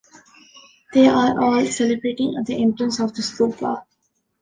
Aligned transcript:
They 0.93 1.07
are 1.07 1.39
all 1.39 1.63
celebrating 1.67 2.35
at 2.35 2.47
the 2.47 2.55
entrance 2.59 2.99
of 2.99 3.13
the 3.13 3.21
stupa. 3.21 3.83